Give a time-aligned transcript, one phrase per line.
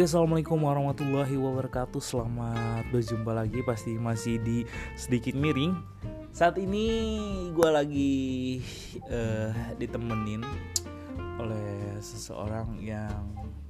[0.00, 2.00] Oke, assalamualaikum warahmatullahi wabarakatuh.
[2.00, 4.64] Selamat berjumpa lagi, pasti masih di
[4.96, 5.76] sedikit miring.
[6.32, 6.88] Saat ini
[7.52, 8.14] gue lagi
[8.96, 10.40] eh, ditemenin
[11.36, 13.12] oleh seseorang yang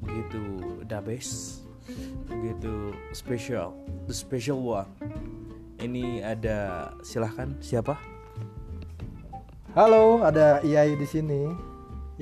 [0.07, 0.71] begitu
[1.03, 1.67] best,
[2.31, 3.75] begitu special,
[4.07, 4.87] the special one.
[5.83, 7.99] Ini ada, silahkan siapa?
[9.75, 11.51] Halo, ada Iyai di sini.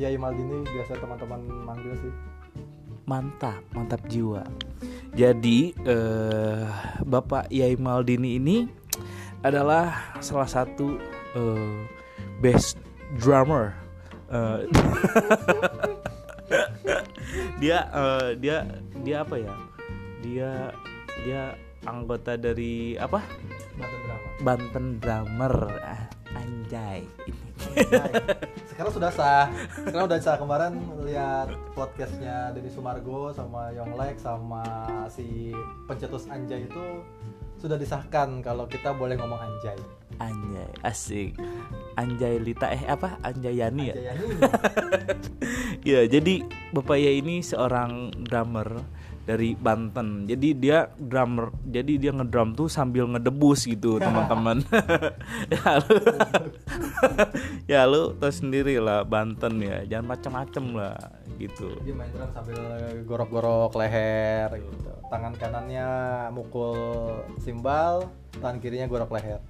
[0.01, 2.28] Iyai Maldini biasa teman-teman manggil sih.
[3.09, 4.45] Mantap, mantap jiwa.
[5.17, 6.69] Jadi eh,
[7.09, 8.69] Bapak Yai Maldini ini
[9.41, 11.01] adalah salah satu
[11.33, 11.89] eh,
[12.45, 12.77] best
[13.17, 13.73] drummer.
[14.29, 14.69] Eh,
[17.65, 18.69] dia eh, dia
[19.01, 19.57] dia apa ya?
[20.21, 20.51] Dia
[21.25, 21.43] dia
[21.89, 23.25] anggota dari apa?
[23.81, 24.29] Banten drama.
[24.45, 25.55] Banten drummer.
[25.81, 26.05] Ah,
[26.37, 27.09] anjay.
[28.71, 29.47] Sekarang sudah sah.
[29.75, 34.63] Sekarang udah sah kemarin lihat podcastnya Deddy Sumargo sama Yonglek sama
[35.11, 35.55] si
[35.87, 37.03] pencetus Anjay itu
[37.59, 39.79] sudah disahkan kalau kita boleh ngomong Anjay.
[40.19, 41.35] Anjay, asik.
[41.99, 43.19] Anjay Lita eh apa?
[43.23, 43.95] Anjayani ya?
[43.95, 44.27] Anjayani.
[45.87, 48.83] Ya, jadi Bapak Ya ini seorang drummer
[49.29, 50.25] dari Banten.
[50.25, 54.65] Jadi dia drummer, jadi dia ngedrum tuh sambil ngedebus gitu, teman-teman.
[55.53, 55.97] ya lu,
[57.77, 60.97] ya lu tau sendiri lah Banten ya, jangan macem-macem lah
[61.37, 61.77] gitu.
[61.85, 62.59] Dia main drum sambil
[63.05, 64.91] gorok-gorok leher gitu.
[65.13, 65.89] Tangan kanannya
[66.33, 68.09] mukul simbal,
[68.41, 69.45] tangan kirinya gorok leher.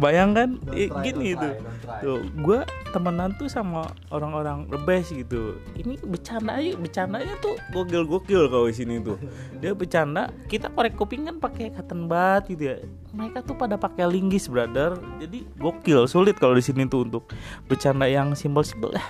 [0.00, 1.52] Bayangkan eh, gini don't tuh.
[1.52, 2.00] try, don't try.
[2.00, 2.58] Tuh, gue
[2.90, 5.60] temenan tuh sama orang-orang the best gitu.
[5.76, 9.20] Ini bercanda aja, bercandanya tuh gokil-gokil kalau di sini tuh.
[9.60, 12.76] Dia bercanda, kita korek kuping kan pakai cotton bud gitu ya.
[13.12, 14.96] Mereka tuh pada pakai linggis, brother.
[15.20, 17.28] Jadi gokil, sulit kalau di sini tuh untuk
[17.68, 19.06] bercanda yang simpel-simpel lah.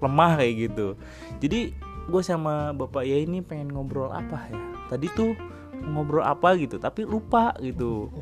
[0.00, 0.94] Lemah kayak gitu.
[1.42, 1.74] Jadi
[2.10, 4.58] gue sama bapak ya ini pengen ngobrol apa ya?
[4.88, 5.36] Tadi tuh
[5.84, 8.12] ngobrol apa gitu, tapi lupa gitu.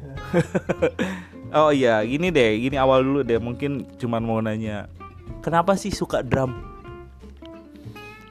[1.59, 3.39] oh iya, gini deh, gini awal dulu deh.
[3.39, 4.87] Mungkin cuman mau nanya,
[5.43, 6.69] kenapa sih suka drum?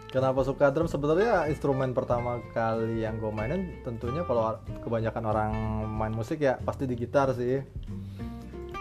[0.07, 0.87] Kenapa suka drum?
[0.87, 5.51] Sebenarnya instrumen pertama kali yang gue mainin tentunya kalau kebanyakan orang
[5.83, 7.59] main musik ya pasti di gitar sih.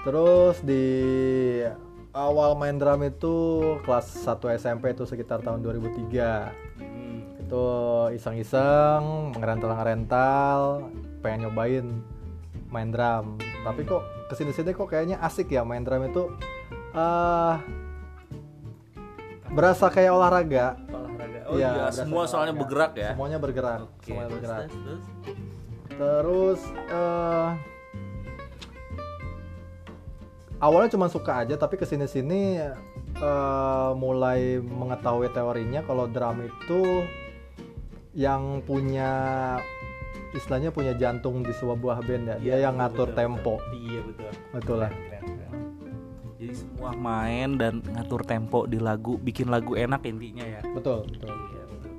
[0.07, 0.87] Terus di
[2.15, 3.35] awal main drum itu
[3.83, 6.86] kelas 1 SMP itu sekitar tahun 2003.
[7.47, 7.67] Itu
[8.11, 10.91] iseng-iseng, ngerental-ngerental,
[11.23, 11.87] pengen nyobain
[12.75, 13.39] main drum.
[13.39, 16.27] Tapi kok ke sini-sini kok kayaknya asik ya main drum itu.
[16.97, 17.55] eh
[19.53, 20.75] berasa kayak olahraga.
[20.91, 21.41] Olahraga.
[21.47, 22.61] Oh iya, berasa semua soalnya olahraga.
[22.67, 23.11] bergerak ya.
[23.15, 24.61] Semuanya bergerak, Oke, semuanya bergerak.
[24.67, 25.05] terus, terus.
[25.97, 27.51] Terus eh
[30.59, 37.07] awalnya cuma suka aja, tapi ke sini sini eh mulai mengetahui teorinya kalau drum itu
[38.17, 39.13] yang punya
[40.33, 42.37] istilahnya punya jantung di sebuah buah band ya.
[42.41, 43.55] Dia Iya, yang ngatur betul, tempo.
[43.61, 43.77] betul.
[43.77, 44.31] Iya betul.
[44.57, 44.91] Betul lah.
[44.91, 45.97] Keren, keren.
[46.37, 50.61] Jadi semua main dan ngatur tempo di lagu, bikin lagu enak intinya ya.
[50.73, 51.29] Betul, betul.
[51.29, 51.91] Iya betul.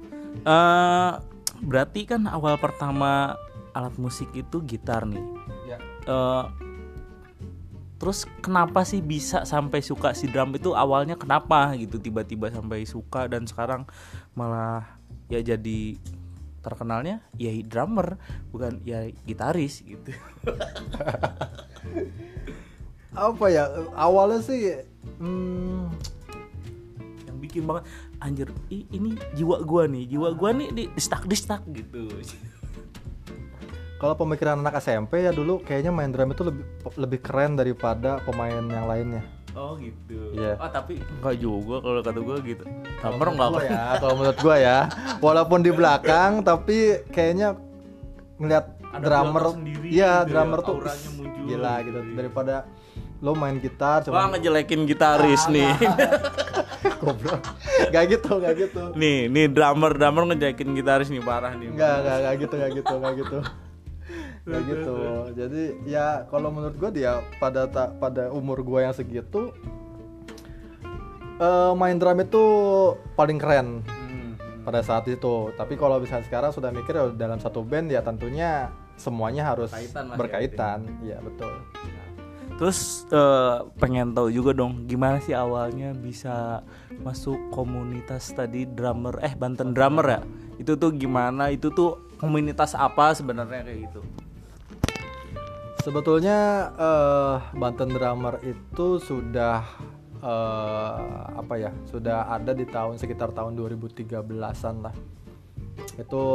[0.42, 1.12] Eh,
[1.62, 3.38] berarti kan awal pertama
[3.78, 5.22] alat musik itu gitar nih.
[5.70, 5.78] Ya.
[6.10, 6.44] Eh,
[7.98, 13.26] terus kenapa sih bisa sampai suka si drum itu awalnya kenapa gitu tiba-tiba sampai suka
[13.26, 13.90] dan sekarang
[14.38, 14.97] malah
[15.28, 15.80] ya jadi
[16.64, 18.20] terkenalnya ya drummer
[18.52, 20.12] bukan ya gitaris gitu.
[23.16, 23.72] Apa ya?
[23.96, 24.60] Awalnya sih
[25.20, 25.90] hmm,
[27.26, 27.88] yang bikin banget
[28.20, 32.10] anjir ini jiwa gua nih jiwa gua nih di stuck di stuck gitu
[33.98, 36.66] kalau pemikiran anak SMP ya dulu kayaknya main drum itu lebih
[37.02, 39.26] lebih keren daripada pemain yang lainnya.
[39.58, 40.20] Oh gitu.
[40.38, 40.54] Iya.
[40.62, 42.64] ah tapi enggak juga kalau kata gua gitu.
[43.02, 44.78] Menurut enggak gua ya, kalau menurut gua ya,
[45.20, 47.58] walaupun di belakang tapi kayaknya
[48.38, 52.00] ngeliat Ada drummer, sendiri iya gitu ya, drummer tuh auranya muncul gila gitu gitu.
[52.00, 52.14] ya.
[52.16, 52.56] daripada
[53.18, 55.74] lo main gitar Wah cuma ngejelekin gitaris nih.
[57.02, 57.42] goblok,
[57.90, 61.74] gak gitu, gak gitu, nih nih drummer drummer ngejelekin gitaris nih parah nih.
[61.74, 63.38] Nggak nggak nggak gitu, nggak gitu, nggak gitu,
[64.48, 64.96] nggak gitu.
[65.36, 69.52] Jadi ya kalau menurut gua dia pada ta- pada umur gua yang segitu
[71.38, 72.44] eh, main drum itu
[73.14, 75.52] paling keren Hmm, pada saat itu.
[75.54, 80.04] Tapi kalau misalnya sekarang sudah mikir ya dalam satu band ya tentunya semuanya harus Berkaitan
[80.08, 80.80] lah ya, berkaitan.
[81.04, 81.54] Iya betul.
[82.58, 86.66] Terus eh, pengen tahu juga dong gimana sih awalnya bisa
[87.06, 90.22] masuk komunitas tadi drummer eh Banten drummer ya?
[90.58, 91.54] Itu tuh gimana?
[91.54, 94.02] Itu tuh komunitas apa sebenarnya kayak gitu?
[95.88, 99.64] Sebetulnya eh, Banten Drummer itu sudah
[100.20, 104.92] eh, apa ya sudah ada di tahun sekitar tahun 2013an lah
[105.98, 106.26] itu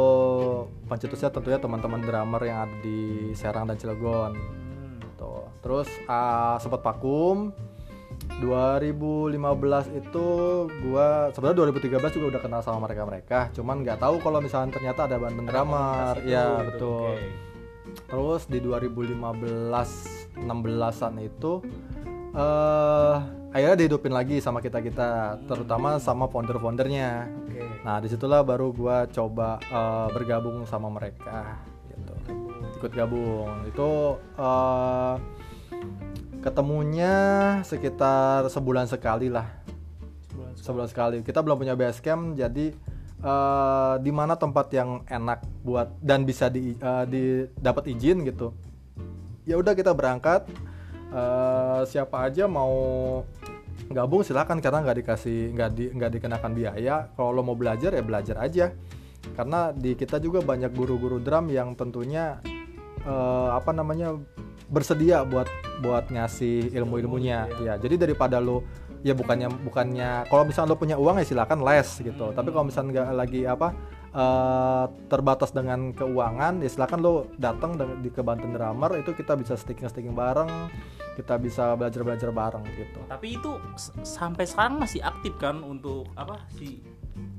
[0.89, 4.99] pencetusnya tentunya teman-teman drummer yang ada di Serang dan Cilegon Hmm.
[5.15, 5.47] Tuh.
[5.63, 7.53] Terus ah, sempat vakum
[8.41, 9.39] 2015
[9.95, 10.27] itu
[10.83, 15.17] gua sebenarnya 2013 juga udah kenal sama mereka-mereka, cuman nggak tahu kalau misalnya ternyata ada
[15.21, 16.13] Banten drummer.
[16.25, 17.15] Ya, gitu, betul.
[17.15, 17.52] oke.
[18.07, 21.61] Terus di 2015 16-an itu
[22.33, 23.17] eh
[23.53, 27.29] akhirnya dihidupin lagi sama kita-kita, terutama sama founder-foundernya.
[27.45, 27.61] Oke.
[27.85, 31.61] Nah, di situlah baru gua coba eh, bergabung sama mereka
[31.93, 32.13] gitu.
[32.81, 33.53] Ikut gabung.
[33.69, 35.15] Itu eh,
[36.41, 37.13] ketemunya
[37.61, 39.47] sekitar sebulan sekali lah.
[40.27, 41.15] Sebulan Sebulan sekali.
[41.21, 42.73] Kita belum punya base camp jadi
[43.23, 47.23] eh, di mana tempat yang enak buat dan bisa di, eh, di
[47.57, 48.51] dapat izin gitu.
[49.47, 50.45] Ya udah kita berangkat.
[51.13, 52.73] Eh, siapa aja mau
[53.93, 58.01] gabung silakan karena nggak dikasih nggak di nggak dikenakan biaya kalau lo mau belajar ya
[58.01, 58.73] belajar aja
[59.37, 62.41] karena di kita juga banyak guru-guru drum yang tentunya
[63.05, 64.17] eh, apa namanya
[64.67, 65.45] bersedia buat
[65.85, 68.65] buat ngasih ilmu-ilmunya ya jadi daripada lo
[69.03, 72.89] ya bukannya bukannya kalau misalnya lo punya uang ya silakan les gitu tapi kalau misalnya
[72.95, 73.67] nggak lagi apa
[74.15, 79.59] eh, terbatas dengan keuangan ya silakan lo datang di ke Banten Drummer itu kita bisa
[79.59, 80.71] sticking sticking bareng
[81.19, 83.51] kita bisa belajar belajar bareng gitu Tapi itu
[84.01, 86.81] sampai sekarang masih aktif kan untuk apa si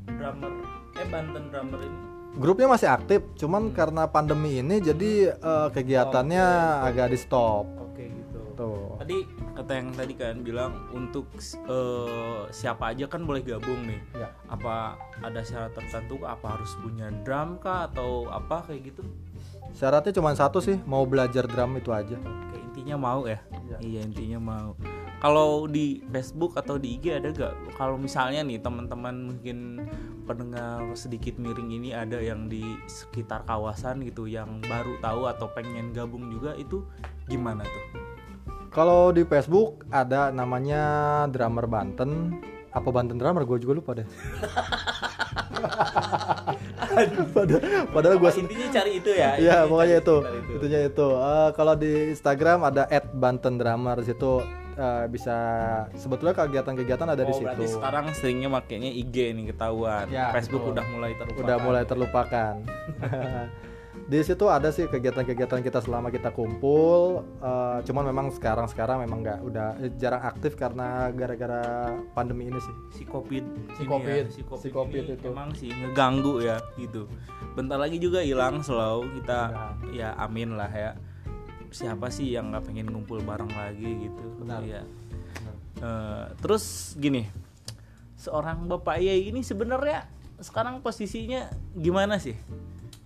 [0.06, 0.52] drummer
[0.94, 1.99] eh Banten drummer ini?
[2.34, 6.46] Grupnya masih aktif, cuman karena pandemi ini jadi eh, kegiatannya
[6.82, 7.83] agak di stop.
[8.54, 8.96] Tuh.
[9.02, 9.18] Tadi
[9.58, 14.00] kata yang tadi kan bilang untuk eh, siapa aja kan boleh gabung nih.
[14.14, 14.30] Ya.
[14.48, 16.22] Apa ada syarat tertentu?
[16.22, 19.02] Apa harus punya drum kah atau apa kayak gitu?
[19.74, 22.14] Syaratnya cuma satu sih, mau belajar drum itu aja.
[22.14, 23.38] Oke intinya mau ya.
[23.70, 23.76] Iya.
[23.80, 24.70] Iya intinya mau.
[25.24, 27.54] Kalau di Facebook atau di IG ada gak?
[27.80, 29.88] Kalau misalnya nih teman-teman mungkin
[30.28, 35.96] pendengar sedikit miring ini ada yang di sekitar kawasan gitu yang baru tahu atau pengen
[35.96, 36.84] gabung juga itu
[37.24, 37.83] gimana tuh?
[38.74, 40.82] Kalau di Facebook ada namanya
[41.30, 42.42] drummer Banten.
[42.74, 43.46] Apa Banten drummer?
[43.46, 44.02] Gue juga lupa deh.
[47.34, 49.38] padahal, padahal gue intinya cari itu ya.
[49.38, 50.16] Iya, pokoknya itu.
[50.18, 51.06] sekitar Itunya itu.
[51.14, 52.82] Eh, kalau di Instagram ada
[53.14, 54.42] @banten_drummer di situ
[54.74, 55.36] eh, bisa
[55.94, 57.46] sebetulnya kegiatan-kegiatan ada di Oh, situ.
[57.46, 60.10] berarti sekarang seringnya makainya IG nih ketahuan.
[60.10, 60.74] Ya, Facebook betul.
[60.74, 61.42] udah mulai terlupakan.
[61.46, 62.54] udah mulai terlupakan.
[64.04, 67.24] di situ ada sih kegiatan-kegiatan kita selama kita kumpul.
[67.38, 71.64] eh, cuman memang sekarang-sekarang memang nggak udah jarang aktif karena gara-gara
[72.12, 72.74] pandemi ini sih.
[72.92, 73.40] si covid
[73.72, 75.26] Si ini Covid, ya, si covid, si Covid ini itu.
[75.26, 77.08] emang sih ngeganggu ya gitu
[77.54, 79.96] bentar lagi juga hilang slow kita Mudah-mudahan.
[79.96, 80.92] ya amin lah ya
[81.70, 84.60] siapa sih yang nggak pengen ngumpul bareng lagi gitu Benar.
[84.62, 84.82] ya
[85.76, 87.26] Eh, terus gini
[88.14, 90.06] seorang bapak Yai ini sebenarnya
[90.38, 92.32] sekarang posisinya gimana sih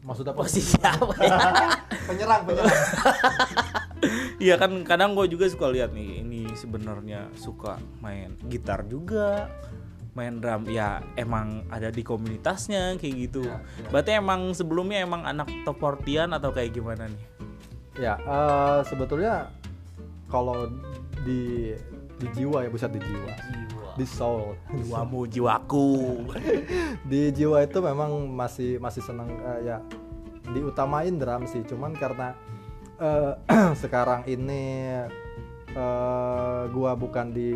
[0.03, 1.15] Maksudnya posisi apa?
[1.21, 1.39] Ya
[2.09, 2.79] penyerang, penyerang.
[4.39, 9.51] Iya kan kadang gue juga suka lihat nih ini sebenarnya suka main gitar juga
[10.15, 10.71] main drum.
[10.71, 13.43] Ya emang ada di komunitasnya kayak gitu.
[13.43, 13.89] Ya, ya.
[13.91, 17.23] berarti emang sebelumnya emang anak top 40 atau kayak gimana nih?
[17.99, 19.51] Ya, eh, sebetulnya
[20.31, 20.71] kalau
[21.27, 21.75] di
[22.19, 23.91] di jiwa ya buset di jiwa, jiwa.
[23.95, 24.59] Di soul.
[24.75, 25.91] jiwamu jiwaku.
[27.11, 29.77] Di jiwa itu memang masih masih senang eh, ya
[30.51, 31.63] diutamain drum sih.
[31.67, 32.35] Cuman karena
[32.99, 33.33] eh,
[33.83, 34.95] sekarang ini
[35.75, 37.51] eh, gua bukan di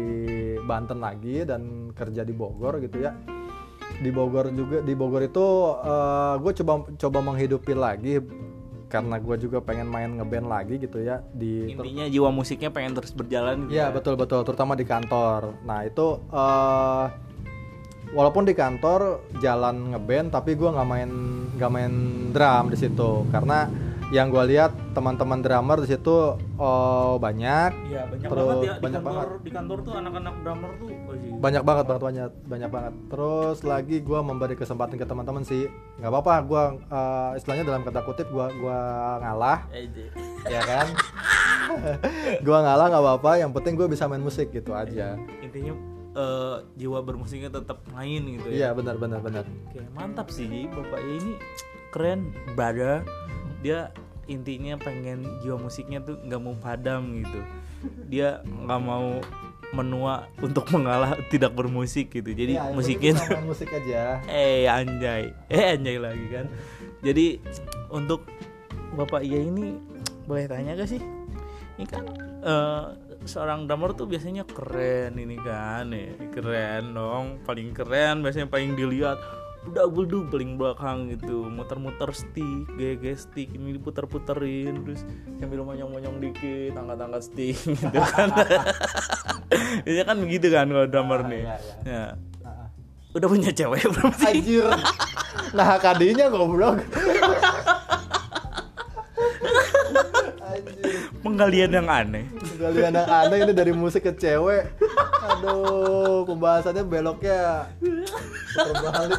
[0.62, 3.14] Banten lagi dan kerja di Bogor gitu ya.
[4.02, 5.46] Di Bogor juga di Bogor itu
[6.42, 8.18] gue coba coba menghidupi lagi
[8.92, 13.16] karena gue juga pengen main ngeband lagi gitu ya di intinya jiwa musiknya pengen terus
[13.16, 13.94] berjalan gitu Iya ya.
[13.96, 15.56] betul betul, terutama di kantor.
[15.64, 17.06] Nah itu eh
[18.12, 19.00] walaupun di kantor
[19.40, 21.10] jalan ngeband, tapi gua nggak main
[21.56, 21.92] nggak main
[22.36, 23.64] drum di situ karena
[24.12, 28.82] yang gua lihat teman-teman drummer di situ oh, banyak, Iya, banyak Terus banget ya di
[28.84, 29.40] banyak kantor banget.
[29.40, 31.32] di kantor tuh anak-anak drummer tuh oh iya.
[31.40, 32.94] banyak banget banget banyak banyak banget.
[33.08, 35.64] Terus lagi gua memberi kesempatan ke teman-teman sih,
[35.96, 36.34] nggak apa-apa.
[36.44, 38.78] Gua eh, istilahnya dalam kata kutip gua gua
[39.24, 39.58] ngalah,
[40.44, 40.86] ya kan?
[42.46, 43.30] gua ngalah nggak apa-apa.
[43.40, 45.16] Yang penting gue bisa main musik gitu aja.
[45.40, 45.72] intinya
[46.12, 49.44] eh, jiwa bermusiknya tetap main gitu ya Iya benar benar benar.
[49.72, 51.32] Oke, mantap sih bapaknya ini
[51.92, 53.00] keren, brother.
[53.62, 53.94] Dia
[54.26, 57.40] intinya pengen jiwa musiknya tuh nggak mau padam gitu.
[58.06, 59.18] Dia nggak mau
[59.72, 62.30] menua untuk mengalah tidak bermusik gitu.
[62.30, 64.20] Jadi Ya, musiknya tuh musik aja.
[64.28, 66.46] eh anjay, eh anjay lagi kan.
[67.00, 67.40] Jadi
[67.88, 68.28] untuk
[68.92, 69.74] bapak Iya ini
[70.22, 71.00] boleh tanya gak sih?
[71.74, 72.04] Ini kan
[72.44, 72.84] eh,
[73.24, 79.16] seorang drummer tuh biasanya keren ini kan ya keren dong paling keren biasanya paling dilihat
[79.70, 85.06] double duk paling belakang gitu muter-muter stick gaya stick ini diputer-puterin terus
[85.38, 88.28] sambil monyong-monyong dikit angkat-angkat stick gitu kan
[89.86, 92.04] biasanya kan begitu kan kalau drummer nih iya, ya
[92.42, 92.68] Ah, ah.
[93.14, 94.66] udah punya cewek belum sih Anjir.
[95.54, 96.82] Nah, kadinya goblok.
[100.42, 100.90] Anjir.
[101.22, 102.26] penggalian yang aneh
[102.58, 104.70] Kalian yang aneh ini dari musik ke cewek.
[105.22, 107.70] Aduh, pembahasannya beloknya
[108.54, 109.10] puter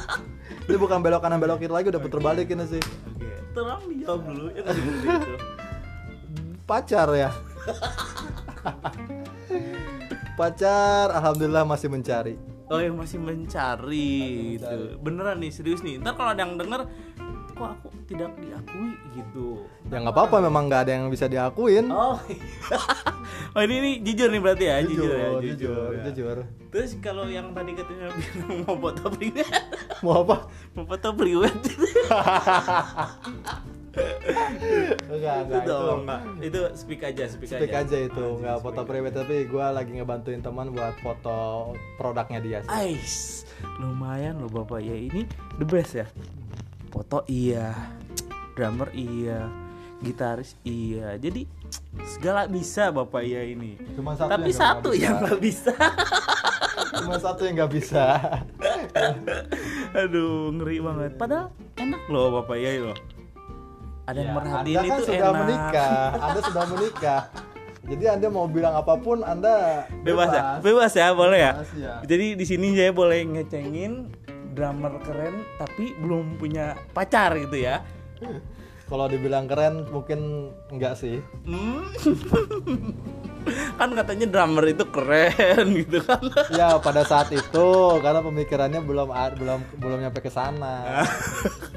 [0.63, 2.79] Ini bukan belok kanan belok kiri lagi udah puter balik ini sih.
[2.79, 4.63] oke terang dijawab dulu ya
[6.63, 7.29] Pacar ya.
[10.39, 12.39] Pacar alhamdulillah masih mencari.
[12.71, 14.95] Oh yang masih mencari gitu.
[15.03, 15.99] Beneran nih serius nih.
[15.99, 16.87] Ntar kalau ada yang denger
[17.53, 19.67] kok aku tidak diakui gitu.
[19.91, 21.91] Ya nggak apa-apa memang nggak ada yang bisa diakuin.
[21.91, 22.15] Oh.
[23.53, 25.45] oh ini, ini jujur nih berarti ya, jujur, ya, jujur.
[25.45, 26.03] jujur, ya.
[26.09, 26.37] jujur.
[26.73, 28.09] Terus kalau yang tadi katanya
[28.65, 29.49] mau foto priwet,
[30.05, 30.37] Mau apa?
[30.73, 31.53] mau foto priwet
[33.93, 36.21] Enggak, itu enggak dong, enggak.
[36.41, 38.89] Itu speak aja, speak, Speak aja itu, Anjing, nggak speak foto aja.
[38.89, 41.37] private tapi gue lagi ngebantuin teman buat foto
[42.01, 42.73] produknya dia sih.
[42.73, 43.45] Ais,
[43.77, 45.29] lumayan loh bapak ya ini
[45.61, 46.09] the best ya.
[46.89, 47.69] Foto iya,
[48.57, 49.45] drummer iya,
[50.01, 51.13] gitaris iya.
[51.21, 51.45] Jadi
[52.03, 53.77] segala bisa bapak ya ini.
[53.93, 55.01] Cuma satu Tapi yang satu bisa.
[55.01, 55.73] yang nggak bisa.
[56.99, 58.03] Cuma satu yang nggak bisa.
[59.99, 61.11] Aduh ngeri banget.
[61.15, 61.47] Padahal
[61.77, 62.97] enak loh bapak ya loh.
[64.03, 65.39] Ada yang Ya, merhatiin anda kan itu sudah enak.
[65.39, 67.21] menikah, Anda sudah menikah.
[67.83, 71.51] Jadi Anda mau bilang apa pun Anda Bebas ya, bebas ya boleh ya.
[71.53, 71.93] Bebas, ya.
[72.03, 74.11] Jadi di sini saya boleh ngecengin
[74.53, 77.79] drummer keren tapi belum punya pacar gitu ya.
[78.93, 81.17] Kalau dibilang keren mungkin enggak sih.
[81.49, 81.81] Hmm.
[83.81, 86.21] kan katanya drummer itu keren gitu kan.
[86.53, 87.67] Ya pada saat itu
[88.05, 91.01] karena pemikirannya belum belum belum nyampe ke sana.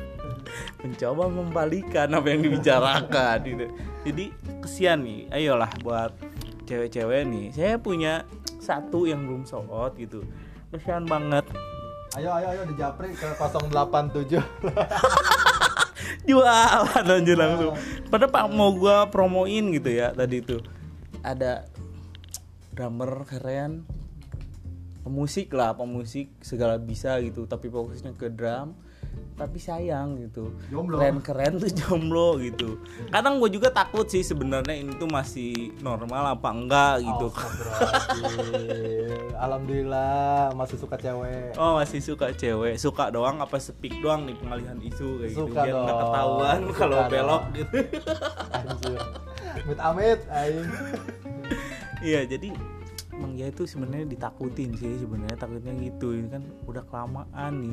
[0.85, 3.67] Mencoba membalikan apa yang dibicarakan gitu.
[4.05, 4.25] Jadi
[4.61, 6.13] kesian nih, ayolah buat
[6.69, 7.47] cewek-cewek nih.
[7.57, 8.29] Saya punya
[8.61, 10.21] satu yang belum sold gitu.
[10.69, 11.49] Kesian banget.
[12.13, 14.37] Ayo ayo ayo dijapri ke 087.
[16.29, 17.73] Jualan aja langsung.
[18.09, 20.63] Padahal Pak mau gua promoin gitu ya tadi itu.
[21.23, 21.67] Ada
[22.77, 23.89] drummer keren,
[25.03, 28.77] pemusik lah, pemusik segala bisa gitu, tapi fokusnya ke drum.
[29.37, 30.97] Tapi sayang gitu, Jomblo.
[30.97, 32.81] keren-keren tuh jomblo gitu.
[33.13, 37.29] Kadang gue juga takut sih sebenarnya ini tuh masih normal apa enggak gitu.
[37.29, 39.37] Astagfirullahaladzim.
[39.37, 41.53] Alhamdulillah masih suka cewek.
[41.61, 45.61] Oh masih suka cewek, suka doang apa speak doang nih pengalihan isu kayak gitu Suka
[45.63, 46.01] biar nggak dong.
[46.01, 47.11] ketahuan kalau dong.
[47.13, 47.77] belok gitu.
[48.51, 49.01] Anjir.
[49.57, 50.69] Amit amit aing.
[52.01, 52.49] Iya jadi
[53.17, 56.13] emang ya itu sebenarnya ditakutin sih sebenarnya takutnya gitu.
[56.13, 57.73] Ini kan udah kelamaan nih.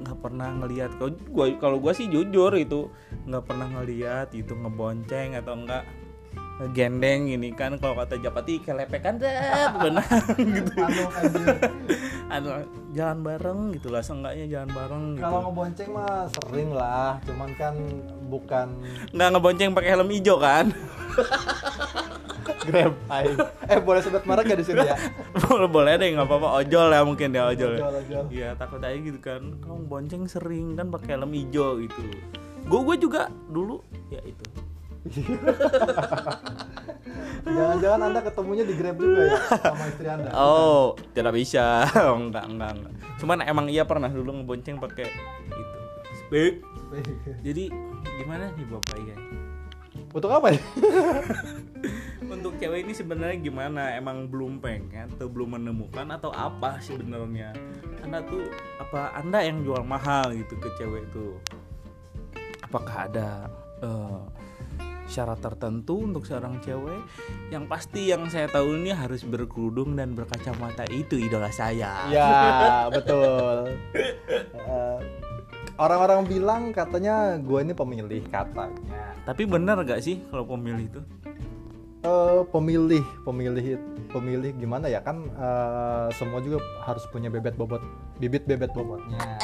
[0.00, 0.90] Nggak pernah ngelihat.
[0.96, 2.88] Kalau gua kalau gua sih jujur itu
[3.28, 5.84] nggak pernah ngelihat itu ngebonceng atau enggak
[6.72, 7.76] gendeng ini kan.
[7.76, 9.36] Kalau kata Japati kelepekan deh
[9.76, 10.08] benar
[10.40, 10.80] gitu.
[12.32, 12.64] Anu
[12.96, 15.24] jalan bareng gitu lah seenggaknya jalan bareng gitu.
[15.28, 17.76] Kalau ngebonceng mah sering lah, cuman kan
[18.32, 18.68] bukan
[19.12, 20.72] nggak ngebonceng pakai helm hijau kan
[22.62, 23.36] Grab aing.
[23.66, 24.96] Eh boleh sebut merek gak di sini ya?
[25.42, 27.80] boleh boleh deh nggak apa-apa ojol ya mungkin ya ojol ya.
[27.82, 28.24] Ojol, ojol.
[28.30, 32.00] Iya takut aja gitu kan kamu bonceng sering kan pakai helm hijau gitu
[32.62, 34.46] gue gue juga dulu ya itu
[37.42, 40.30] Jangan-jangan Anda ketemunya di Grab juga ya sama istri Anda.
[40.30, 41.82] oh tidak bisa
[42.22, 45.10] enggak enggak enggak cuman emang iya pernah dulu ngebonceng pakai
[45.50, 45.78] itu
[46.22, 46.62] speak
[47.42, 47.64] jadi
[48.22, 49.16] gimana nih bapak ya
[50.12, 50.60] Untuk apa ya?
[52.72, 53.92] cewek ini sebenarnya gimana?
[53.92, 57.52] Emang belum pengen atau belum menemukan atau apa sebenarnya?
[58.00, 58.48] Anda tuh
[58.80, 61.36] apa anda yang jual mahal gitu ke cewek tuh
[62.64, 63.52] apakah ada
[63.84, 64.20] eh,
[65.04, 66.96] syarat tertentu untuk seorang cewek?
[67.52, 70.88] Yang pasti yang saya tahu ini harus berkerudung dan berkacamata.
[70.88, 72.08] Itu idola saya.
[72.08, 73.68] Ya, betul.
[73.92, 75.00] Eh,
[75.76, 79.12] Orang-orang bilang katanya gue ini pemilih katanya.
[79.28, 81.00] tapi benar gak sih kalau pemilih itu
[82.02, 83.78] Eh, pemilih, pemilih,
[84.10, 87.78] pemilih gimana ya kan eh, semua juga harus punya bebet bobot,
[88.18, 89.38] bibit bebet bobotnya.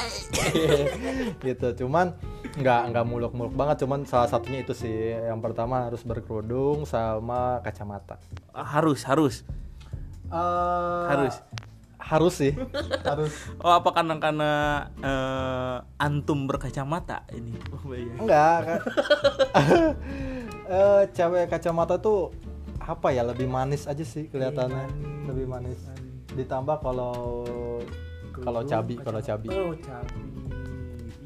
[1.46, 1.86] gitu.
[1.86, 2.18] Cuman
[2.58, 3.86] nggak nggak muluk-muluk banget.
[3.86, 4.90] Cuman salah satunya itu sih.
[5.14, 8.18] Yang pertama harus berkerudung sama kacamata.
[8.50, 9.46] Ah, harus harus
[10.28, 11.38] Eh, Harus.
[11.98, 12.52] Harus sih.
[13.04, 13.32] harus.
[13.62, 14.52] oh apa karena karena
[14.98, 18.14] eh, antum berkacamata ini oh, iya.
[18.18, 18.80] Enggak kan.
[20.68, 22.28] Eh, cewek kacamata tuh
[22.88, 24.84] apa ya lebih manis aja sih kelihatannya.
[24.88, 25.26] Iya, manis.
[25.28, 25.80] lebih manis.
[25.84, 26.06] Manis.
[26.28, 27.14] ditambah kalau
[28.32, 29.46] kalau cabi kalau cabi.
[29.52, 30.20] Oh cabi.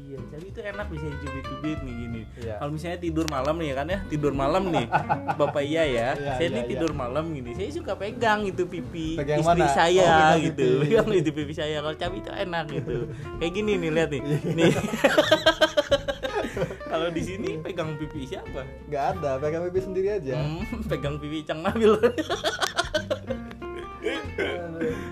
[0.03, 2.21] Iya cabi itu enak bisa dicubit-cubit nih gini.
[2.43, 2.55] Iya.
[2.59, 3.99] kalau misalnya tidur malam nih ya kan ya?
[4.11, 4.85] Tidur malam nih.
[5.39, 6.09] Bapak iya ya.
[6.19, 6.71] Iya, saya iya, nih iya.
[6.75, 7.51] tidur malam gini.
[7.55, 9.71] Saya suka pegang itu pipi Pegang istri mana?
[9.71, 10.67] saya Oh, pegang gitu.
[10.67, 10.79] pipi.
[10.83, 11.77] pegang itu pipi saya.
[11.79, 12.95] Kalau cabi itu enak gitu.
[13.39, 14.21] Kayak gini nih lihat nih.
[14.21, 14.37] Iya.
[14.51, 14.71] nih
[17.03, 21.43] kalau di sini pegang pipi siapa nggak ada pegang pipi sendiri aja Hmm, pegang pipi
[21.43, 21.99] Cang Nabil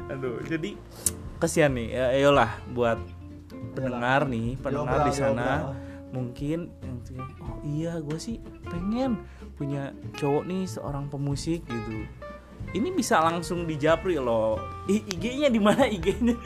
[0.07, 0.75] Aduh, jadi
[1.39, 1.88] kesian nih.
[1.91, 3.00] Ya, ayolah buat
[3.75, 5.75] pendengar nih, pendengar di sana
[6.12, 7.00] mungkin yang
[7.39, 9.24] oh iya gue sih pengen
[9.55, 12.03] punya cowok nih seorang pemusik gitu.
[12.71, 14.55] Ini bisa langsung dijapri loh.
[14.88, 16.36] I- IG-nya di mana IG-nya?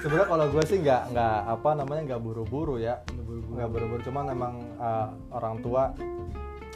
[0.00, 3.00] sebenarnya kalau gue sih nggak nggak apa namanya nggak buru-buru ya
[3.56, 5.96] nggak buru-buru cuman memang uh, orang tua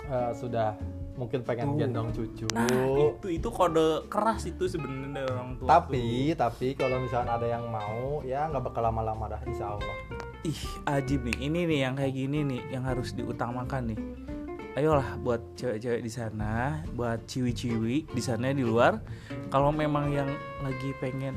[0.09, 0.75] uh, sudah
[1.21, 1.79] mungkin pengen Tuh.
[1.85, 2.65] gendong cucu Nah,
[2.97, 5.69] itu itu kode keras itu sebenarnya dari orang tua.
[5.69, 10.17] tapi tapi kalau misalnya ada yang mau ya nggak bakal lama-lama dah insya Allah tuh.
[10.49, 11.37] ih, ajib nih.
[11.45, 14.01] Ini nih yang kayak gini nih yang harus diutamakan nih.
[14.81, 19.03] Ayolah buat cewek-cewek di sana, buat ciwi-ciwi di sana di luar,
[19.53, 20.31] kalau memang yang
[20.65, 21.37] lagi pengen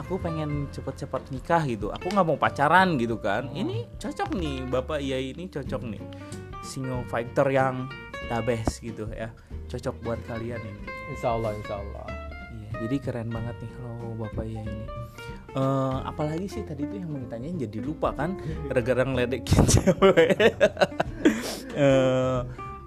[0.00, 3.52] aku pengen cepet-cepet nikah gitu, aku nggak mau pacaran gitu kan.
[3.52, 6.02] Ini cocok nih, bapak iya ini cocok nih,
[6.64, 7.86] single fighter yang
[8.26, 9.28] the best gitu ya,
[9.68, 10.82] cocok buat kalian ini.
[11.10, 12.06] insya Allah insya Allah
[12.54, 14.84] Iya, jadi keren banget nih kalau bapak iya ini.
[15.50, 18.38] Eh, apalagi sih tadi tuh yang mau ditanyain jadi lupa kan
[18.70, 20.54] gara-gara ngeledekin cewek.
[21.74, 22.40] Eh,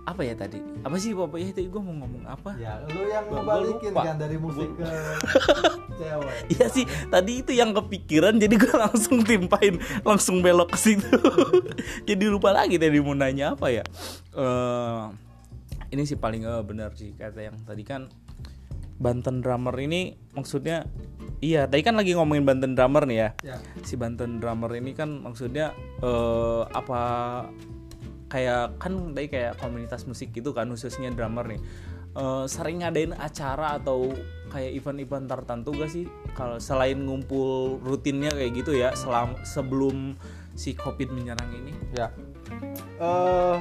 [0.04, 0.60] apa ya tadi?
[0.84, 2.52] Apa sih bapak iya tadi gue mau ngomong apa?
[2.60, 4.84] ya lu yang ngebalikin kan dari musik ke
[6.00, 11.08] cewek Iya sih, tadi itu yang kepikiran jadi gue langsung timpain, langsung belok ke situ.
[12.10, 13.84] jadi lupa lagi tadi mau nanya apa ya.
[14.36, 15.04] Eh,
[15.96, 18.12] ini sih paling eh, benar sih kata yang tadi kan
[18.94, 20.86] Banten drummer ini maksudnya
[21.44, 23.30] iya, tadi kan lagi ngomongin Banten drummer nih ya.
[23.44, 25.72] ya Si Banten drummer ini kan maksudnya
[26.04, 27.02] eh, apa
[28.34, 31.62] kayak kan tadi kayak komunitas musik gitu kan khususnya drummer nih.
[32.14, 34.14] Eh, sering ngadain acara atau
[34.54, 36.06] kayak event-event tertentu gak sih?
[36.38, 40.14] Kalau selain ngumpul rutinnya kayak gitu ya selam sebelum
[40.54, 41.74] si covid menyerang ini?
[41.94, 42.14] Ya.
[43.02, 43.58] Eh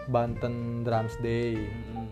[0.07, 1.57] Banten Drums Day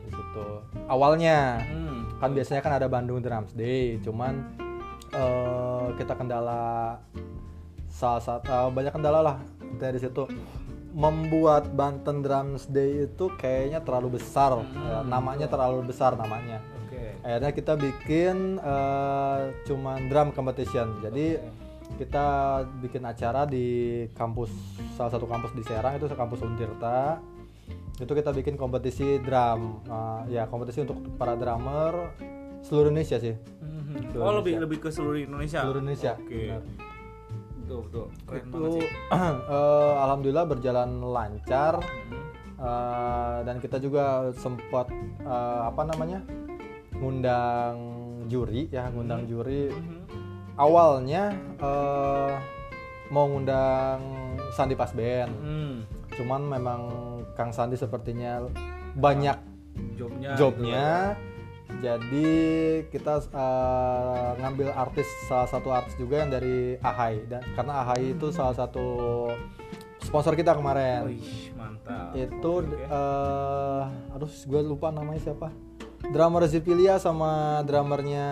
[0.09, 0.45] gitu.
[0.89, 2.09] Awalnya Hmm.
[2.17, 4.53] kan biasanya kan ada Bandung Drums Day cuman
[5.13, 6.97] eh, kita kendala
[7.85, 9.37] salah satu eh, banyak kendala lah
[9.77, 10.25] dari situ.
[10.93, 16.61] Membuat Banten Drums Day itu kayaknya terlalu besar ya, namanya terlalu besar namanya.
[16.85, 17.17] Oke.
[17.25, 21.01] Akhirnya kita bikin eh, cuman drum competition.
[21.01, 21.41] Jadi
[21.93, 22.25] kita
[22.81, 24.49] bikin acara di kampus
[24.97, 27.21] salah satu kampus di Serang itu kampus Untirta
[27.95, 32.13] itu kita bikin kompetisi drum Eh, ya kompetisi untuk para drummer
[32.61, 34.09] seluruh Indonesia sih Mhm.
[34.09, 34.61] Seluruh oh lebih Indonesia.
[34.63, 36.41] lebih ke seluruh Indonesia seluruh Indonesia oke
[38.23, 38.87] keren banget itu sih
[39.51, 42.21] eh, alhamdulillah berjalan lancar Mhm.
[42.55, 44.87] Eh, dan kita juga sempat
[45.19, 46.23] eh, apa namanya
[46.93, 47.75] ngundang
[48.25, 49.99] juri ya ngundang juri Mhm.
[50.55, 52.33] awalnya eh,
[53.09, 53.99] mau ngundang
[54.51, 55.75] Sandi Pas Band Hmm.
[56.13, 56.81] cuman memang
[57.33, 58.45] Kang Sandi sepertinya
[58.93, 59.37] banyak
[59.97, 60.89] jobnya jobnya.
[61.81, 62.29] jadi
[62.93, 67.25] kita eh, ngambil artis salah satu artis juga yang dari Ahai.
[67.25, 68.85] Dan karena Ahai itu salah satu
[70.05, 70.61] sponsor kita gitu.
[70.61, 71.09] kemarin.
[71.09, 72.13] Wih, mantap.
[72.13, 72.77] Itu Oke.
[72.77, 75.49] eh aduh gue lupa namanya siapa
[76.13, 78.27] drummer Zipilia sama drummernya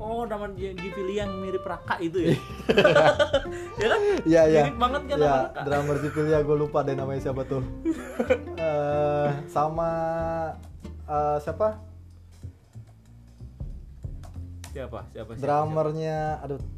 [0.00, 2.32] oh nama Givili yang mirip Raka itu ya
[3.80, 4.62] ya kan Iya iya.
[4.64, 5.60] Mirip banget kan ya, Raka.
[5.68, 7.60] drummer Zipilia gue lupa deh namanya siapa tuh.
[8.64, 9.90] Eh sama
[11.04, 11.76] eh, siapa?
[14.74, 16.72] siapa siapa siapa, Drummernya aduh siapa?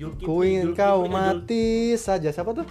[0.00, 2.66] Julkifli, ku ingin Julkifli kau mati saja siapa tuh?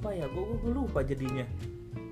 [0.00, 1.44] apa ya gue gue lupa jadinya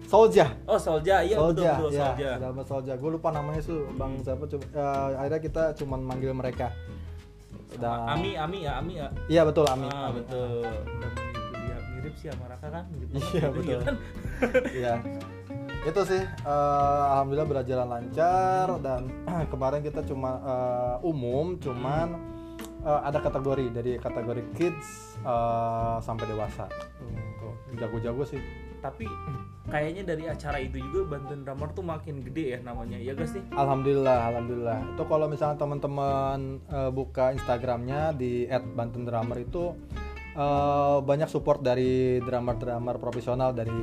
[0.09, 0.47] Solja.
[0.65, 2.07] oh Solja iya betul Solja, betul ya,
[2.41, 2.93] Solja Solja.
[2.97, 4.65] Gue lupa namanya tuh Bang siapa coba.
[4.67, 6.73] eh, akhirnya kita cuman manggil mereka.
[7.69, 9.85] Sama Ami Ami ya Ami ya Iya betul Ami.
[9.87, 10.25] ah, Ami.
[10.25, 10.65] betul
[11.53, 13.81] ya, mirip sih sama Raka kan banget Iya, gitu, betul.
[13.85, 13.95] kan?
[14.81, 14.95] Iya.
[15.85, 19.03] Itu sih eh, alhamdulillah berjalan lancar dan
[19.53, 22.17] kemarin kita cuma eh, umum cuman
[22.81, 24.89] eh, ada kategori dari kategori kids
[25.21, 26.65] eh, sampai dewasa.
[27.39, 28.41] Tuh, jago-jago sih.
[28.79, 29.05] Tapi
[29.67, 33.43] kayaknya dari acara itu juga bantuan drummer tuh makin gede ya namanya ya guys sih
[33.53, 34.79] Alhamdulillah, alhamdulillah.
[34.93, 39.77] Itu kalau misalnya teman-teman eh, buka Instagramnya di @bantundramer itu
[40.33, 43.83] eh, banyak support dari drummer-drummer profesional dari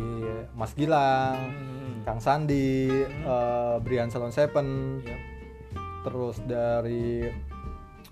[0.51, 1.38] Mas Gilang,
[1.75, 2.01] Hmm.
[2.03, 5.21] Kang Sandi, eh, Brian Salon Seven, Yap.
[6.01, 7.25] terus dari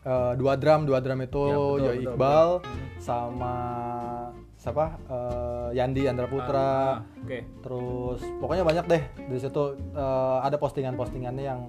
[0.04, 2.90] eh, dua drum, dua drum itu Ya, betul, Yoi betul, Iqbal Hmm.
[3.00, 3.56] sama
[4.64, 4.96] siapa?
[5.12, 7.04] Eh, Yandi Andra Putra.
[7.04, 7.40] Ah, oke.
[7.60, 9.76] Terus pokoknya banyak deh di situ.
[9.92, 11.68] Eh, ada postingan-postingannya yang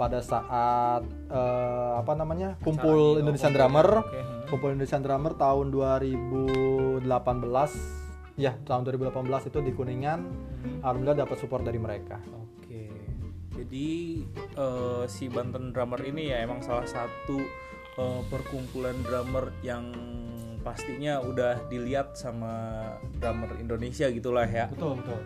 [0.00, 2.56] pada saat eh, apa namanya?
[2.64, 4.48] Kumpul Acara di- Indonesian oh, Drummer, oke, hmm.
[4.48, 7.04] kumpul Indonesian Drummer tahun 2018,
[8.40, 10.20] ya tahun 2018 itu di Kuningan,
[10.62, 10.78] Hmm.
[10.80, 12.16] alhamdulillah dapat support dari mereka.
[12.32, 12.88] Oke,
[13.52, 13.90] jadi
[14.56, 17.36] eh, si Banten Drummer ini ya emang salah satu
[18.00, 19.92] eh, perkumpulan drummer yang
[20.62, 22.80] pastinya udah dilihat sama
[23.18, 24.70] drummer Indonesia gitulah ya.
[24.70, 25.18] Betul betul.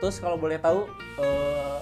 [0.00, 0.86] Terus kalau boleh tahu
[1.18, 1.78] eh,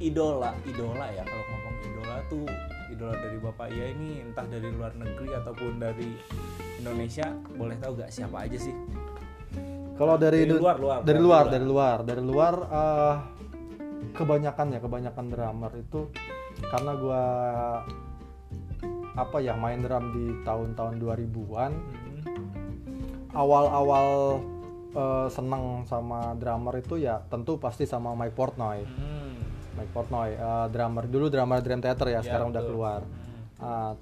[0.00, 2.44] idola, idola ya kalau ngomong idola tuh
[2.90, 6.10] idola dari Bapak Iya ini entah dari luar negeri ataupun dari
[6.78, 8.74] Indonesia, boleh tahu gak siapa aja sih?
[9.94, 11.52] Kalau dari Dari luar, luar, dari luar, luar.
[11.54, 13.14] dari luar, dari luar eh,
[14.12, 16.00] kebanyakan ya, kebanyakan drummer itu
[16.70, 17.22] karena gua
[19.14, 22.03] apa ya main drum di tahun-tahun 2000-an, Hmm.
[23.34, 24.38] Awal-awal
[24.94, 28.86] eh, seneng sama drummer itu ya tentu pasti sama Mike Portnoy.
[28.86, 29.34] Hmm.
[29.74, 32.70] Mike Portnoy, eh, drummer dulu drummer Dream Theater ya, Ya, sekarang udah betul.
[32.72, 33.00] keluar.
[33.58, 33.92] Ah,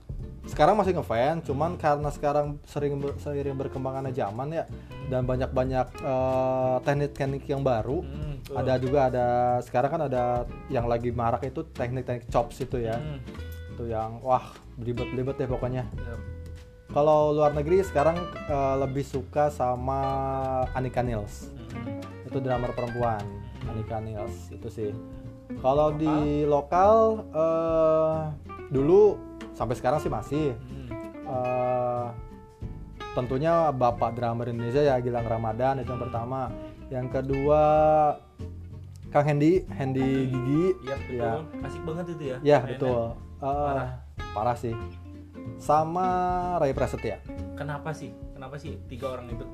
[0.42, 4.64] sekarang masih ngefans, cuman karena sekarang sering ber- seiring berkembangannya zaman ya
[5.08, 8.02] dan banyak-banyak eh, teknik-teknik yang baru.
[8.02, 8.56] Hmm, betul.
[8.58, 9.26] Ada juga ada
[9.62, 10.24] sekarang kan ada
[10.68, 12.98] yang lagi marak itu teknik-teknik chops itu ya.
[13.00, 13.20] Hmm.
[13.72, 15.84] Itu yang wah belibet-belibet ya pokoknya.
[15.88, 16.16] Ya.
[16.92, 20.00] Kalau luar negeri sekarang eh, lebih suka sama
[20.76, 21.48] Anika Nils.
[21.72, 22.28] Hmm.
[22.28, 23.24] Itu drummer perempuan,
[23.64, 24.90] Anika Nils itu sih.
[25.64, 28.20] Kalau di lokal eh,
[28.68, 29.16] dulu
[29.56, 30.88] sampai sekarang sih masih Hmm.
[31.32, 32.06] eh,
[33.16, 36.52] tentunya bapak drummer Indonesia ya Gilang Ramadan itu yang pertama.
[36.92, 37.62] Yang kedua
[39.08, 40.64] Kang Hendy, Hendy Gigi.
[40.84, 41.20] Iya betul.
[41.20, 41.32] Ya.
[41.64, 42.36] Asik banget itu ya.
[42.44, 42.60] Ya mainnya.
[42.68, 43.02] betul.
[43.40, 43.84] Eh,
[44.36, 44.76] parah sih.
[45.58, 46.06] Sama
[46.58, 47.22] Ray Prasetya.
[47.54, 48.10] Kenapa sih?
[48.34, 49.46] Kenapa sih tiga orang itu?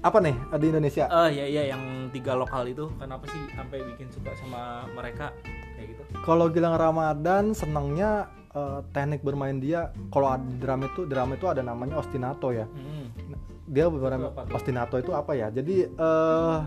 [0.00, 1.04] Apa nih eh, di Indonesia?
[1.10, 5.34] Eh ya ya yang tiga lokal itu kenapa sih sampai bikin suka sama mereka
[5.76, 6.02] kayak gitu?
[6.24, 9.90] Kalau Gilang Ramadan senangnya eh, teknik bermain dia.
[10.14, 12.64] Kalau ada drum itu drum itu ada namanya ostinato ya.
[12.70, 13.10] Hmm.
[13.66, 13.98] Dia tuh?
[14.54, 15.50] ostinato itu apa ya?
[15.50, 16.58] Jadi eh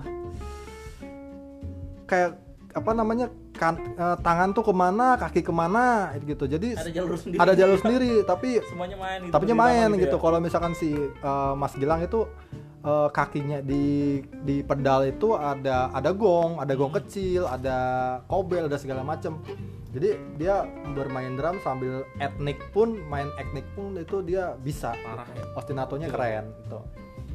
[2.09, 2.31] kayak
[2.73, 6.47] apa namanya kan eh, tangan tuh ke mana, kaki ke mana gitu.
[6.47, 7.37] Jadi Ada jalur sendiri.
[7.37, 9.53] ada jalur sendiri, tapi Semuanya main gitu.
[9.53, 10.15] main gitu.
[10.15, 10.23] ya?
[10.23, 12.23] Kalau misalkan si eh, Mas Gilang itu
[12.79, 13.83] eh, kakinya di
[14.39, 16.79] di pedal itu ada ada gong, ada Hmm.
[16.79, 17.77] gong kecil, ada
[18.25, 19.35] kobel, ada segala macem.
[19.89, 24.93] Jadi dia bermain drum sambil etnik pun main etnik pun itu dia bisa.
[24.95, 25.43] Parah ya.
[25.53, 26.15] Ostinatonya Betul.
[26.15, 26.79] keren gitu.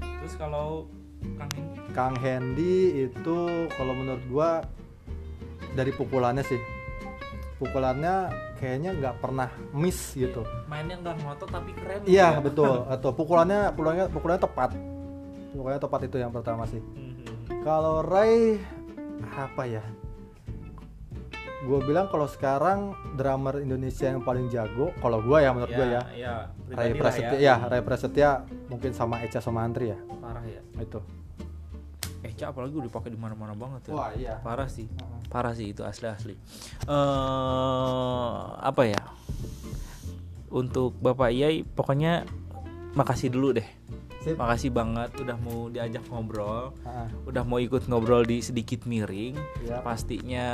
[0.01, 0.87] Terus kalau
[1.35, 3.39] Kang Hendy Kang Hendy itu
[3.75, 4.51] kalau menurut gua
[5.75, 6.61] dari pukulannya sih.
[7.59, 10.43] Pukulannya kayaknya nggak pernah miss gitu.
[10.67, 12.03] mainnya nggak ngotot tapi keren.
[12.07, 12.43] Iya ya.
[12.43, 12.83] betul.
[12.95, 14.71] Atau pukulannya pukulannya pukulannya tepat.
[15.55, 16.81] Pukulannya tepat itu yang pertama sih.
[16.83, 17.63] Mhm.
[17.63, 18.59] Kalau Ray
[19.35, 19.85] apa ya?
[21.65, 26.03] Gue bilang kalau sekarang drummer Indonesia yang paling jago, kalau gua ya menurut gua ya,
[26.13, 26.35] Iya.
[26.69, 28.31] Ray lah Prasetya ya, Ray Prasetya
[28.69, 29.99] mungkin sama Echa Somantri ya.
[30.21, 30.61] Parah ya.
[30.77, 31.01] Itu.
[32.35, 33.93] Eca apalagi udah dipakai di mana-mana banget ya.
[33.95, 34.35] Wah iya.
[34.43, 34.91] Parah sih.
[35.31, 36.35] Parah sih itu asli asli.
[36.91, 38.99] eh apa ya?
[40.51, 42.27] Untuk Bapak Iyai pokoknya
[42.99, 43.69] makasih dulu deh.
[44.25, 44.41] Sip.
[44.41, 49.37] Makasih banget udah mau diajak ngobrol, Ah, udah mau ikut ngobrol di sedikit miring.
[49.61, 49.85] Iya.
[49.85, 50.49] Pastinya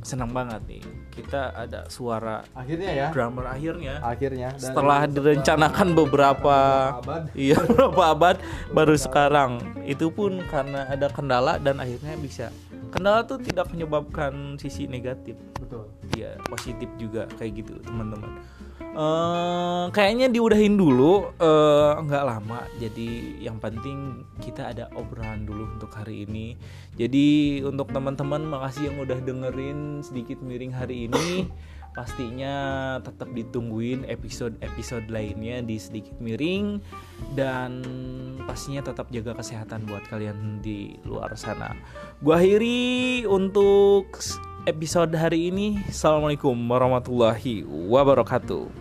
[0.00, 0.82] senang banget nih.
[1.10, 3.06] Kita ada suara Akhirnya ya.
[3.10, 3.98] drummer akhirnya.
[3.98, 4.54] Akhirnya.
[4.54, 6.56] Dan Setelah direncanakan beberapa
[6.94, 7.34] abad.
[7.34, 8.36] iya beberapa abad
[8.70, 9.58] baru sekarang.
[9.82, 12.46] Itu pun karena ada kendala dan akhirnya bisa.
[12.94, 15.34] Kendala tuh tidak menyebabkan sisi negatif.
[15.58, 15.90] Betul.
[16.14, 18.38] Iya, positif juga kayak gitu, teman-teman.
[18.94, 21.34] Eh, kayaknya diudahin dulu.
[21.34, 22.62] Eh, nggak lama.
[22.78, 26.54] Jadi yang penting kita ada obrolan dulu untuk hari ini.
[26.94, 31.50] Jadi untuk teman-teman makasih yang udah dengerin sedikit miring hari ini.
[31.94, 36.78] Pastinya tetap ditungguin episode-episode lainnya di sedikit miring.
[37.34, 37.82] Dan
[38.46, 41.74] pastinya tetap jaga kesehatan buat kalian di luar sana.
[42.22, 44.06] Gua akhiri untuk
[44.64, 48.72] episode hari ini assalamualaikum warahmatullahi wabarakatuh.